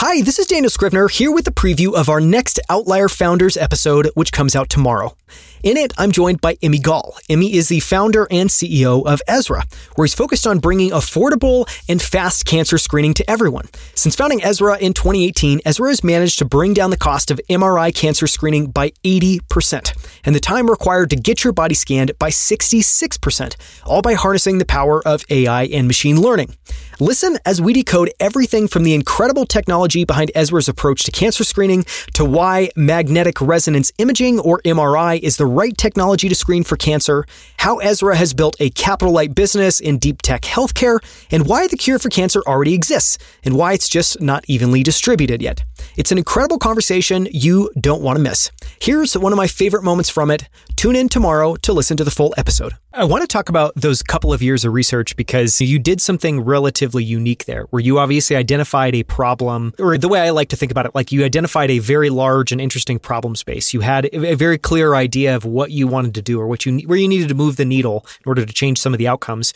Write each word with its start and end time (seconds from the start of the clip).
Hi, 0.00 0.22
this 0.22 0.38
is 0.38 0.46
Daniel 0.46 0.70
Scrivner 0.70 1.10
here 1.10 1.32
with 1.32 1.44
the 1.44 1.50
preview 1.50 1.92
of 1.96 2.08
our 2.08 2.20
next 2.20 2.60
Outlier 2.70 3.08
Founders 3.08 3.56
episode, 3.56 4.08
which 4.14 4.30
comes 4.30 4.54
out 4.54 4.68
tomorrow. 4.68 5.17
In 5.62 5.76
it, 5.76 5.92
I'm 5.98 6.12
joined 6.12 6.40
by 6.40 6.54
Emi 6.56 6.82
Gal. 6.82 7.16
Emi 7.28 7.52
is 7.52 7.68
the 7.68 7.80
founder 7.80 8.26
and 8.30 8.48
CEO 8.48 9.04
of 9.06 9.20
Ezra, 9.26 9.64
where 9.96 10.06
he's 10.06 10.14
focused 10.14 10.46
on 10.46 10.58
bringing 10.58 10.90
affordable 10.90 11.68
and 11.88 12.00
fast 12.00 12.44
cancer 12.44 12.78
screening 12.78 13.14
to 13.14 13.30
everyone. 13.30 13.66
Since 13.94 14.16
founding 14.16 14.42
Ezra 14.42 14.78
in 14.78 14.94
2018, 14.94 15.60
Ezra 15.64 15.88
has 15.88 16.04
managed 16.04 16.38
to 16.38 16.44
bring 16.44 16.74
down 16.74 16.90
the 16.90 16.96
cost 16.96 17.30
of 17.30 17.40
MRI 17.50 17.94
cancer 17.94 18.26
screening 18.26 18.70
by 18.70 18.90
80% 19.04 19.96
and 20.24 20.34
the 20.34 20.40
time 20.40 20.70
required 20.70 21.10
to 21.10 21.16
get 21.16 21.44
your 21.44 21.52
body 21.52 21.74
scanned 21.74 22.18
by 22.18 22.30
66%, 22.30 23.56
all 23.84 24.02
by 24.02 24.14
harnessing 24.14 24.58
the 24.58 24.64
power 24.64 25.06
of 25.06 25.24
AI 25.30 25.64
and 25.64 25.86
machine 25.86 26.20
learning. 26.20 26.54
Listen 27.00 27.38
as 27.46 27.60
we 27.60 27.72
decode 27.72 28.10
everything 28.18 28.66
from 28.66 28.82
the 28.82 28.92
incredible 28.92 29.46
technology 29.46 30.04
behind 30.04 30.32
Ezra's 30.34 30.68
approach 30.68 31.04
to 31.04 31.12
cancer 31.12 31.44
screening 31.44 31.84
to 32.14 32.24
why 32.24 32.70
magnetic 32.74 33.40
resonance 33.40 33.92
imaging, 33.98 34.40
or 34.40 34.60
MRI, 34.62 35.17
is 35.18 35.36
the 35.36 35.46
right 35.46 35.76
technology 35.76 36.28
to 36.28 36.34
screen 36.34 36.64
for 36.64 36.76
cancer, 36.76 37.24
how 37.58 37.78
Ezra 37.78 38.16
has 38.16 38.34
built 38.34 38.56
a 38.60 38.70
capital 38.70 39.12
light 39.12 39.34
business 39.34 39.80
in 39.80 39.98
deep 39.98 40.22
tech 40.22 40.42
healthcare, 40.42 40.98
and 41.30 41.46
why 41.46 41.66
the 41.66 41.76
cure 41.76 41.98
for 41.98 42.08
cancer 42.08 42.42
already 42.46 42.74
exists, 42.74 43.18
and 43.44 43.56
why 43.56 43.72
it's 43.72 43.88
just 43.88 44.20
not 44.20 44.44
evenly 44.48 44.82
distributed 44.82 45.42
yet. 45.42 45.64
It's 45.96 46.12
an 46.12 46.18
incredible 46.18 46.58
conversation 46.58 47.28
you 47.32 47.70
don't 47.80 48.02
want 48.02 48.16
to 48.16 48.22
miss. 48.22 48.50
Here's 48.80 49.16
one 49.16 49.32
of 49.32 49.36
my 49.36 49.46
favorite 49.46 49.82
moments 49.82 50.10
from 50.10 50.30
it. 50.30 50.48
Tune 50.76 50.94
in 50.94 51.08
tomorrow 51.08 51.56
to 51.56 51.72
listen 51.72 51.96
to 51.96 52.04
the 52.04 52.10
full 52.10 52.34
episode. 52.36 52.74
I 52.94 53.04
want 53.04 53.22
to 53.22 53.28
talk 53.28 53.48
about 53.48 53.74
those 53.74 54.02
couple 54.02 54.32
of 54.32 54.42
years 54.42 54.64
of 54.64 54.72
research 54.72 55.14
because 55.14 55.60
you 55.60 55.78
did 55.78 56.00
something 56.00 56.40
relatively 56.40 57.04
unique 57.04 57.44
there, 57.44 57.64
where 57.70 57.80
you 57.80 57.98
obviously 57.98 58.34
identified 58.34 58.94
a 58.94 59.02
problem, 59.02 59.74
or 59.78 59.98
the 59.98 60.08
way 60.08 60.20
I 60.20 60.30
like 60.30 60.48
to 60.48 60.56
think 60.56 60.72
about 60.72 60.86
it, 60.86 60.94
like 60.94 61.12
you 61.12 61.24
identified 61.24 61.70
a 61.70 61.78
very 61.78 62.10
large 62.10 62.50
and 62.50 62.60
interesting 62.60 62.98
problem 62.98 63.36
space. 63.36 63.74
You 63.74 63.80
had 63.80 64.08
a 64.12 64.34
very 64.34 64.58
clear 64.58 64.94
idea 64.94 65.36
of 65.36 65.44
what 65.44 65.70
you 65.70 65.86
wanted 65.86 66.14
to 66.14 66.22
do 66.22 66.40
or 66.40 66.46
what 66.46 66.64
you 66.64 66.78
where 66.88 66.98
you 66.98 67.08
needed 67.08 67.28
to 67.28 67.34
move 67.34 67.56
the 67.56 67.64
needle 67.64 68.06
in 68.24 68.28
order 68.28 68.44
to 68.44 68.52
change 68.52 68.78
some 68.78 68.94
of 68.94 68.98
the 68.98 69.06
outcomes. 69.06 69.52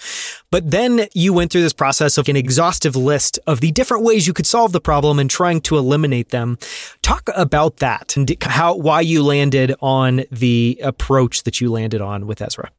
But 0.51 0.71
then 0.71 1.07
you 1.15 1.33
went 1.33 1.51
through 1.51 1.63
this 1.63 1.73
process 1.73 2.19
of 2.19 2.29
an 2.29 2.37
exhaustive 2.37 2.95
list 2.95 3.39
of 3.47 3.61
the 3.61 3.73
different 3.73 4.05
ways 4.05 4.27
you 4.27 4.33
could 4.33 4.47
solve 4.47 4.73
the 4.73 4.81
problem 4.81 5.19
and 5.19 5.31
trying 5.31 5.61
to 5.63 5.79
eliminate 5.79 6.22
them. 6.31 6.59
Talk 7.03 7.29
about 7.35 7.79
that 7.79 8.17
and 8.17 8.35
how 8.43 8.77
why 8.77 9.01
you 9.01 9.23
landed 9.23 9.75
on 9.81 10.25
the 10.31 10.81
approach 10.83 11.43
that 11.45 11.61
you 11.61 11.71
landed 11.71 12.01
on 12.01 12.27
with 12.27 12.41
Ezra. 12.41 12.71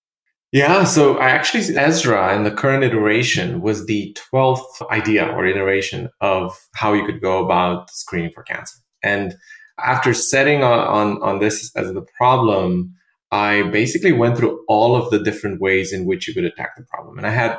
Yeah, 0.54 0.84
so 0.84 1.18
I 1.18 1.30
actually, 1.30 1.76
Ezra 1.76 2.36
in 2.36 2.44
the 2.44 2.52
current 2.52 2.84
iteration 2.84 3.62
was 3.62 3.88
the 3.88 4.16
12th 4.32 4.88
idea 4.92 5.26
or 5.26 5.48
iteration 5.48 6.10
of 6.22 6.56
how 6.76 6.94
you 6.94 7.06
could 7.08 7.22
go 7.22 7.44
about 7.44 7.90
screening 7.90 8.32
for 8.32 8.44
cancer. 8.44 8.78
And 9.02 9.34
after 9.80 10.14
setting 10.14 10.62
on, 10.64 10.80
on, 10.80 11.24
on 11.24 11.40
this 11.40 11.76
as 11.76 11.92
the 11.92 12.06
problem, 12.18 12.94
I 13.32 13.64
basically 13.64 14.12
went 14.12 14.38
through 14.38 14.64
all 14.68 14.96
of 14.96 15.10
the 15.10 15.24
different 15.24 15.60
ways 15.60 15.92
in 15.92 16.06
which 16.06 16.28
you 16.28 16.36
could 16.36 16.46
attack 16.46 16.76
the 16.78 16.84
problem. 16.84 17.18
And 17.18 17.26
I 17.26 17.32
had 17.32 17.58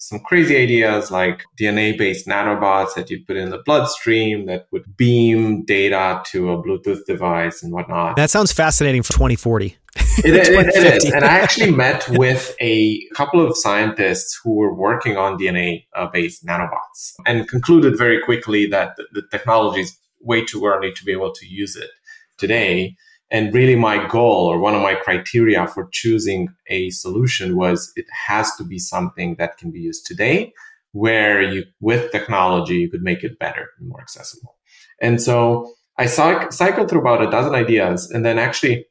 some 0.00 0.18
crazy 0.18 0.56
ideas 0.56 1.10
like 1.10 1.44
DNA 1.60 1.96
based 1.96 2.26
nanobots 2.26 2.94
that 2.94 3.10
you'd 3.10 3.26
put 3.26 3.36
in 3.36 3.50
the 3.50 3.58
bloodstream 3.66 4.46
that 4.46 4.66
would 4.72 4.96
beam 4.96 5.62
data 5.66 6.22
to 6.24 6.50
a 6.50 6.62
Bluetooth 6.62 7.04
device 7.06 7.62
and 7.62 7.70
whatnot. 7.70 8.16
That 8.16 8.30
sounds 8.30 8.50
fascinating 8.50 9.02
for 9.02 9.12
2040. 9.12 9.76
it, 9.96 10.24
it, 10.24 10.74
it 10.74 11.04
is. 11.04 11.12
And 11.12 11.22
I 11.22 11.38
actually 11.38 11.70
met 11.70 12.08
with 12.08 12.56
a 12.62 12.98
couple 13.14 13.46
of 13.46 13.58
scientists 13.58 14.40
who 14.42 14.54
were 14.54 14.74
working 14.74 15.18
on 15.18 15.38
DNA 15.38 15.84
based 16.14 16.46
nanobots 16.46 17.12
and 17.26 17.46
concluded 17.46 17.98
very 17.98 18.22
quickly 18.22 18.66
that 18.68 18.96
the, 18.96 19.04
the 19.12 19.22
technology 19.30 19.82
is 19.82 19.98
way 20.22 20.42
too 20.42 20.64
early 20.64 20.92
to 20.92 21.04
be 21.04 21.12
able 21.12 21.32
to 21.34 21.46
use 21.46 21.76
it 21.76 21.90
today. 22.38 22.96
And 23.30 23.54
really, 23.54 23.76
my 23.76 24.06
goal 24.08 24.46
or 24.46 24.58
one 24.58 24.74
of 24.74 24.82
my 24.82 24.94
criteria 24.94 25.66
for 25.66 25.88
choosing 25.92 26.48
a 26.68 26.90
solution 26.90 27.56
was 27.56 27.92
it 27.94 28.06
has 28.26 28.56
to 28.56 28.64
be 28.64 28.78
something 28.78 29.36
that 29.36 29.56
can 29.56 29.70
be 29.70 29.80
used 29.80 30.04
today, 30.04 30.52
where 30.92 31.40
you, 31.40 31.64
with 31.80 32.10
technology, 32.10 32.76
you 32.76 32.90
could 32.90 33.02
make 33.02 33.22
it 33.22 33.38
better 33.38 33.68
and 33.78 33.88
more 33.88 34.00
accessible. 34.00 34.56
And 35.00 35.22
so 35.22 35.72
I 35.96 36.06
cycled 36.06 36.90
through 36.90 37.00
about 37.00 37.22
a 37.22 37.30
dozen 37.30 37.54
ideas. 37.54 38.10
And 38.10 38.24
then 38.24 38.38
actually, 38.38 38.86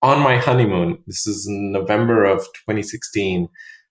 on 0.00 0.20
my 0.20 0.38
honeymoon, 0.38 1.02
this 1.06 1.26
is 1.26 1.46
November 1.48 2.24
of 2.24 2.38
2016, 2.38 3.48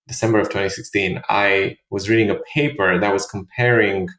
December 0.08 0.40
of 0.40 0.47
2016, 0.47 1.22
I 1.30 1.78
was 1.90 2.09
reading 2.09 2.30
a 2.30 2.40
paper 2.53 3.00
that 3.00 3.14
was 3.14 3.25
comparing 3.28 4.09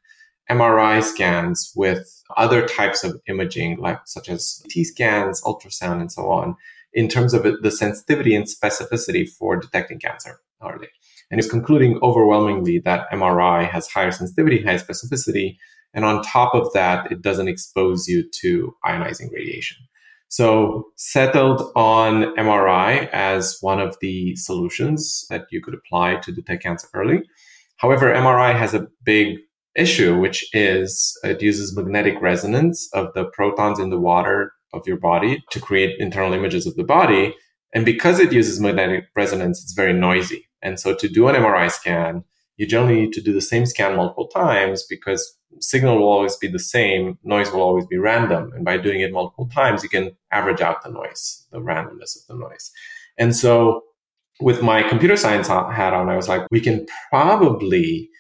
MRI 0.51 1.03
scans 1.03 1.73
with 1.75 2.22
other 2.37 2.67
types 2.67 3.05
of 3.05 3.21
imaging, 3.27 3.79
like 3.79 4.01
such 4.07 4.29
as 4.29 4.63
T 4.69 4.85
scans, 4.85 5.43
ultrasound, 5.43 6.01
and 6.01 6.11
so 6.11 6.31
on, 6.31 6.57
in 6.93 7.09
terms 7.09 7.35
of 7.35 7.43
the 7.63 7.71
sensitivity 7.71 8.35
and 8.35 8.47
specificity 8.47 9.29
for 9.29 9.57
detecting 9.57 9.99
cancer 9.99 10.41
early. 10.63 10.89
And 11.31 11.41
it's 11.41 11.49
concluding 11.49 11.99
overwhelmingly 12.03 12.79
that 12.81 13.11
MRI 13.11 13.69
has 13.69 13.89
higher 13.89 14.11
sensitivity, 14.11 14.63
high 14.63 14.77
specificity, 14.77 15.57
and 15.95 16.05
on 16.05 16.23
top 16.23 16.55
of 16.55 16.73
that, 16.73 17.11
it 17.11 17.23
doesn't 17.23 17.49
expose 17.49 18.07
you 18.07 18.29
to 18.41 18.75
ionizing 18.85 19.33
radiation. 19.33 19.79
So 20.29 20.87
settled 20.97 21.71
on 21.77 22.35
MRI 22.37 23.09
as 23.11 23.59
one 23.61 23.81
of 23.81 23.99
the 24.01 24.35
solutions 24.37 25.27
that 25.29 25.47
you 25.51 25.61
could 25.61 25.75
apply 25.75 26.17
to 26.17 26.33
detect 26.33 26.63
cancer 26.63 26.89
early. 26.95 27.23
However, 27.77 28.13
MRI 28.13 28.57
has 28.57 28.73
a 28.73 28.89
big 29.03 29.39
issue, 29.77 30.19
which 30.19 30.47
is 30.53 31.19
it 31.25 31.43
uses 31.43 31.77
magnetic 31.77 32.21
resonance 32.21 32.89
of 32.93 33.13
the 33.15 33.25
protons 33.25 33.79
in 33.79 33.91
the 33.91 33.99
water 33.99 34.53
of 34.73 34.87
your 34.87 34.99
body 34.99 35.43
to 35.51 35.61
create 35.61 35.99
internal 35.99 36.33
images 36.33 36.67
of 36.67 36.77
the 36.77 36.85
body. 36.85 37.35
And 37.75 37.85
because 37.85 38.21
it 38.21 38.33
uses 38.33 38.61
magnetic 38.61 39.05
resonance, 39.17 39.63
it's 39.63 39.73
very 39.73 39.93
noisy. 39.93 40.47
And 40.61 40.79
so 40.79 40.95
to 40.95 41.09
do 41.09 41.29
an 41.29 41.37
MRI 41.37 41.71
scan, 41.71 42.25
you 42.57 42.67
generally 42.67 43.01
need 43.01 43.13
to 43.15 43.23
do 43.23 43.33
the 43.33 43.41
same 43.41 43.67
scan 43.67 43.97
multiple 43.97 44.29
times 44.29 44.85
because 44.89 45.37
signal 45.61 45.99
will 45.99 46.09
always 46.09 46.37
be 46.37 46.49
the 46.49 46.59
same, 46.59 47.19
noise 47.25 47.51
will 47.51 47.63
always 47.63 47.87
be 47.87 47.99
random. 47.99 48.53
And 48.55 48.65
by 48.65 48.77
doing 48.77 49.01
it 49.01 49.13
multiple 49.13 49.49
times, 49.49 49.83
you 49.83 49.89
can 49.89 50.17
average 50.31 50.61
out 50.61 50.83
the 50.83 50.91
noise, 50.91 51.47
the 51.51 51.59
randomness 51.59 52.17
of 52.17 52.27
the 52.29 52.37
noise. 52.37 52.71
And 53.19 53.35
so 53.35 53.83
with 54.41 54.63
my 54.63 54.83
computer 54.83 55.17
science 55.17 55.49
hat 55.49 55.93
on, 55.93 56.09
I 56.09 56.17
was 56.17 56.29
like, 56.29 56.47
we 56.51 56.61
can 56.61 56.87
probably 57.11 58.11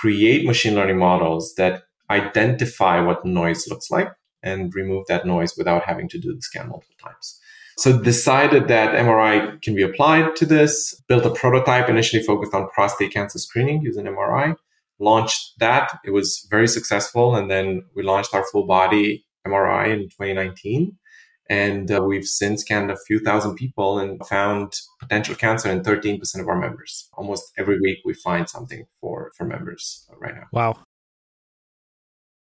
create 0.00 0.46
machine 0.46 0.74
learning 0.74 0.98
models 0.98 1.54
that 1.56 1.82
identify 2.10 3.00
what 3.00 3.24
noise 3.24 3.68
looks 3.68 3.90
like 3.90 4.08
and 4.42 4.74
remove 4.74 5.06
that 5.08 5.26
noise 5.26 5.54
without 5.56 5.84
having 5.84 6.08
to 6.08 6.18
do 6.18 6.34
the 6.34 6.40
scan 6.40 6.68
multiple 6.68 6.96
times. 7.02 7.38
So 7.76 7.98
decided 7.98 8.68
that 8.68 8.94
MRI 8.94 9.60
can 9.62 9.74
be 9.74 9.82
applied 9.82 10.36
to 10.36 10.46
this, 10.46 10.94
built 11.08 11.24
a 11.24 11.30
prototype 11.30 11.88
initially 11.88 12.22
focused 12.22 12.54
on 12.54 12.68
prostate 12.70 13.12
cancer 13.12 13.38
screening 13.38 13.82
using 13.82 14.04
MRI, 14.04 14.56
launched 14.98 15.54
that. 15.60 15.98
It 16.04 16.10
was 16.10 16.46
very 16.50 16.68
successful. 16.68 17.34
And 17.34 17.50
then 17.50 17.82
we 17.94 18.02
launched 18.02 18.34
our 18.34 18.44
full 18.52 18.66
body 18.66 19.24
MRI 19.46 19.92
in 19.92 20.02
2019. 20.04 20.96
And 21.50 21.90
uh, 21.90 22.00
we've 22.02 22.24
since 22.24 22.60
scanned 22.62 22.92
a 22.92 22.96
few 23.08 23.18
thousand 23.18 23.56
people 23.56 23.98
and 23.98 24.24
found 24.26 24.72
potential 25.00 25.34
cancer 25.34 25.68
in 25.68 25.82
13% 25.82 26.40
of 26.40 26.46
our 26.46 26.58
members. 26.58 27.08
Almost 27.14 27.52
every 27.58 27.78
week 27.80 27.98
we 28.04 28.14
find 28.14 28.48
something 28.48 28.84
for, 29.00 29.32
for 29.36 29.44
members 29.44 30.08
right 30.20 30.34
now. 30.34 30.46
Wow. 30.52 30.76